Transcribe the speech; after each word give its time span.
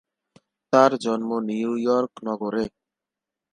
তার 0.73 0.91
জন্ম 1.05 1.29
New 1.47 1.71
York 1.83 2.13
নগরে। 2.27 2.63